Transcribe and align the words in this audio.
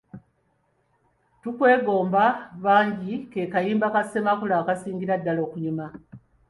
Tukwegomba 1.41 2.23
bangi 2.63 3.13
ke 3.31 3.41
kayimba 3.53 3.87
ka 3.93 4.01
Ssemakula 4.05 4.55
akansingira 4.61 5.13
okunyuma. 5.45 5.85